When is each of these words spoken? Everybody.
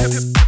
Everybody. 0.00 0.47